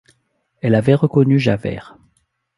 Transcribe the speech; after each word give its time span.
Elle 0.61 0.73
avait 0.73 0.95
reconnu 0.95 1.37
Javert. 1.39 1.95